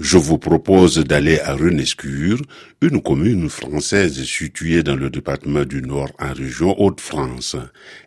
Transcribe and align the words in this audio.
Je 0.00 0.16
vous 0.16 0.38
propose 0.38 0.98
d'aller 0.98 1.40
à 1.40 1.56
Renescure, 1.56 2.38
une 2.82 3.02
commune 3.02 3.48
française 3.48 4.22
située 4.22 4.84
dans 4.84 4.94
le 4.94 5.10
département 5.10 5.64
du 5.64 5.82
Nord 5.82 6.10
en 6.20 6.32
région 6.32 6.80
Hauts-de-France. 6.80 7.56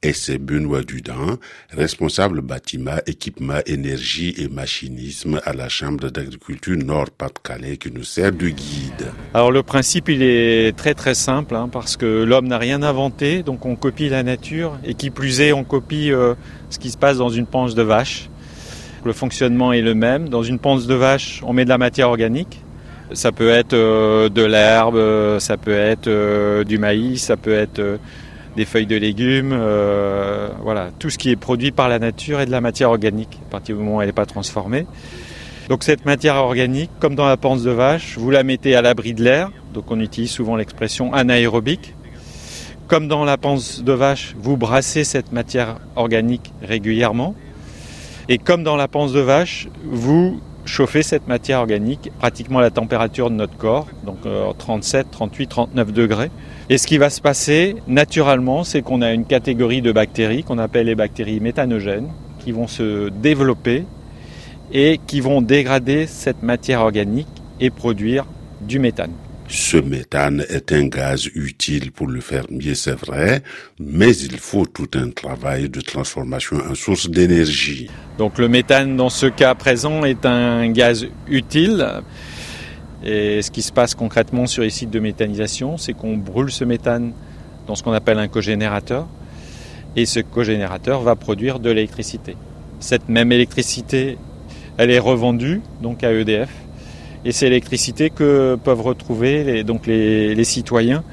Et 0.00 0.12
c'est 0.12 0.38
Benoît 0.38 0.82
Dudan, 0.82 1.38
responsable 1.70 2.40
bâtiment, 2.40 2.98
équipement, 3.06 3.58
énergie 3.66 4.32
et 4.38 4.46
machinisme 4.46 5.40
à 5.44 5.54
la 5.54 5.68
Chambre 5.68 6.08
d'agriculture 6.08 6.76
Nord-Pas-de-Calais 6.76 7.78
qui 7.78 7.90
nous 7.90 8.04
sert 8.04 8.30
de 8.30 8.48
guide. 8.48 9.10
Alors 9.34 9.50
le 9.50 9.64
principe 9.64 10.08
il 10.08 10.22
est 10.22 10.76
très 10.76 10.94
très 10.94 11.14
simple 11.14 11.56
hein, 11.56 11.68
parce 11.68 11.96
que 11.96 12.22
l'homme 12.22 12.46
n'a 12.46 12.58
rien 12.58 12.84
inventé, 12.84 13.42
donc 13.42 13.66
on 13.66 13.74
copie 13.74 14.08
la 14.08 14.22
nature 14.22 14.78
et 14.84 14.94
qui 14.94 15.10
plus 15.10 15.40
est 15.40 15.52
on 15.52 15.64
copie 15.64 16.12
euh, 16.12 16.34
ce 16.70 16.78
qui 16.78 16.92
se 16.92 16.96
passe 16.96 17.16
dans 17.16 17.30
une 17.30 17.46
panche 17.46 17.74
de 17.74 17.82
vache. 17.82 18.28
Le 19.04 19.12
fonctionnement 19.12 19.72
est 19.72 19.80
le 19.80 19.94
même. 19.94 20.28
Dans 20.28 20.44
une 20.44 20.58
ponce 20.58 20.86
de 20.86 20.94
vache, 20.94 21.42
on 21.44 21.52
met 21.52 21.64
de 21.64 21.68
la 21.68 21.78
matière 21.78 22.08
organique. 22.08 22.60
Ça 23.14 23.32
peut 23.32 23.50
être 23.50 23.74
euh, 23.74 24.28
de 24.28 24.42
l'herbe, 24.42 24.96
euh, 24.96 25.38
ça 25.38 25.56
peut 25.56 25.76
être 25.76 26.06
euh, 26.06 26.64
du 26.64 26.78
maïs, 26.78 27.22
ça 27.22 27.36
peut 27.36 27.52
être 27.52 27.98
des 28.56 28.64
feuilles 28.64 28.86
de 28.86 28.96
légumes, 28.96 29.58
voilà, 30.62 30.90
tout 30.98 31.08
ce 31.08 31.16
qui 31.16 31.30
est 31.30 31.36
produit 31.36 31.72
par 31.72 31.88
la 31.88 31.98
nature 31.98 32.38
est 32.38 32.44
de 32.44 32.50
la 32.50 32.60
matière 32.60 32.90
organique, 32.90 33.40
à 33.48 33.50
partir 33.50 33.76
du 33.76 33.82
moment 33.82 33.96
où 33.96 34.00
elle 34.02 34.08
n'est 34.08 34.12
pas 34.12 34.26
transformée. 34.26 34.86
Donc 35.70 35.84
cette 35.84 36.04
matière 36.04 36.36
organique, 36.36 36.90
comme 37.00 37.14
dans 37.14 37.26
la 37.26 37.38
panse 37.38 37.62
de 37.62 37.70
vache, 37.70 38.18
vous 38.18 38.30
la 38.30 38.42
mettez 38.42 38.74
à 38.74 38.82
l'abri 38.82 39.14
de 39.14 39.24
l'air, 39.24 39.50
donc 39.72 39.90
on 39.90 39.98
utilise 40.00 40.30
souvent 40.30 40.56
l'expression 40.56 41.14
anaérobique. 41.14 41.94
Comme 42.88 43.08
dans 43.08 43.24
la 43.24 43.38
panse 43.38 43.82
de 43.82 43.92
vache, 43.92 44.34
vous 44.38 44.58
brassez 44.58 45.04
cette 45.04 45.32
matière 45.32 45.78
organique 45.96 46.52
régulièrement. 46.62 47.34
Et 48.28 48.38
comme 48.38 48.62
dans 48.62 48.76
la 48.76 48.88
panse 48.88 49.12
de 49.12 49.20
vache, 49.20 49.68
vous 49.84 50.40
chauffez 50.64 51.02
cette 51.02 51.26
matière 51.26 51.58
organique 51.58 52.10
pratiquement 52.18 52.60
à 52.60 52.62
la 52.62 52.70
température 52.70 53.30
de 53.30 53.34
notre 53.34 53.56
corps, 53.56 53.86
donc 54.04 54.18
37, 54.58 55.10
38, 55.10 55.46
39 55.48 55.92
degrés. 55.92 56.30
Et 56.70 56.78
ce 56.78 56.86
qui 56.86 56.98
va 56.98 57.10
se 57.10 57.20
passer 57.20 57.76
naturellement, 57.88 58.64
c'est 58.64 58.82
qu'on 58.82 59.02
a 59.02 59.12
une 59.12 59.24
catégorie 59.24 59.82
de 59.82 59.92
bactéries 59.92 60.44
qu'on 60.44 60.58
appelle 60.58 60.86
les 60.86 60.94
bactéries 60.94 61.40
méthanogènes 61.40 62.08
qui 62.38 62.52
vont 62.52 62.68
se 62.68 63.08
développer 63.08 63.84
et 64.72 65.00
qui 65.06 65.20
vont 65.20 65.42
dégrader 65.42 66.06
cette 66.06 66.42
matière 66.42 66.80
organique 66.80 67.28
et 67.60 67.70
produire 67.70 68.24
du 68.60 68.78
méthane. 68.78 69.12
Ce 69.52 69.76
méthane 69.76 70.46
est 70.48 70.72
un 70.72 70.86
gaz 70.86 71.26
utile 71.34 71.92
pour 71.92 72.06
le 72.06 72.22
fermier, 72.22 72.74
c'est 72.74 72.98
vrai, 72.98 73.42
mais 73.78 74.16
il 74.16 74.38
faut 74.38 74.64
tout 74.64 74.88
un 74.94 75.10
travail 75.10 75.68
de 75.68 75.82
transformation 75.82 76.56
en 76.70 76.74
source 76.74 77.10
d'énergie. 77.10 77.90
Donc 78.16 78.38
le 78.38 78.48
méthane, 78.48 78.96
dans 78.96 79.10
ce 79.10 79.26
cas 79.26 79.54
présent, 79.54 80.04
est 80.04 80.24
un 80.24 80.70
gaz 80.70 81.06
utile. 81.28 81.86
Et 83.04 83.42
ce 83.42 83.50
qui 83.50 83.60
se 83.60 83.72
passe 83.72 83.94
concrètement 83.94 84.46
sur 84.46 84.62
les 84.62 84.70
sites 84.70 84.88
de 84.88 85.00
méthanisation, 85.00 85.76
c'est 85.76 85.92
qu'on 85.92 86.16
brûle 86.16 86.50
ce 86.50 86.64
méthane 86.64 87.12
dans 87.66 87.74
ce 87.74 87.82
qu'on 87.82 87.92
appelle 87.92 88.18
un 88.18 88.28
cogénérateur. 88.28 89.06
Et 89.96 90.06
ce 90.06 90.20
cogénérateur 90.20 91.02
va 91.02 91.14
produire 91.14 91.60
de 91.60 91.68
l'électricité. 91.68 92.36
Cette 92.80 93.10
même 93.10 93.30
électricité, 93.32 94.16
elle 94.78 94.90
est 94.90 94.98
revendue 94.98 95.60
donc 95.82 96.04
à 96.04 96.10
EDF 96.10 96.48
et 97.24 97.32
c'est 97.32 97.48
l'électricité 97.48 98.10
que 98.10 98.56
peuvent 98.62 98.80
retrouver 98.82 99.44
les, 99.44 99.64
donc 99.64 99.86
les, 99.86 100.34
les 100.34 100.44
citoyens 100.44 101.04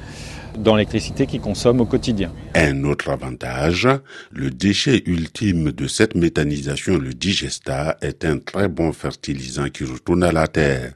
dans 0.58 0.76
l'électricité 0.76 1.26
qu'ils 1.26 1.40
consomment 1.40 1.80
au 1.80 1.86
quotidien. 1.86 2.32
Un 2.54 2.84
autre 2.84 3.10
avantage, 3.10 3.88
le 4.32 4.50
déchet 4.50 5.02
ultime 5.06 5.72
de 5.72 5.86
cette 5.86 6.14
méthanisation, 6.14 6.98
le 6.98 7.14
digesta, 7.14 7.96
est 8.00 8.24
un 8.24 8.38
très 8.38 8.68
bon 8.68 8.92
fertilisant 8.92 9.68
qui 9.68 9.84
retourne 9.84 10.24
à 10.24 10.32
la 10.32 10.48
terre, 10.48 10.92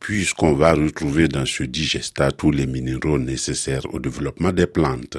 puisqu'on 0.00 0.54
va 0.54 0.72
retrouver 0.72 1.28
dans 1.28 1.46
ce 1.46 1.62
digesta 1.62 2.32
tous 2.32 2.50
les 2.50 2.66
minéraux 2.66 3.18
nécessaires 3.18 3.86
au 3.92 3.98
développement 3.98 4.52
des 4.52 4.66
plantes. 4.66 5.18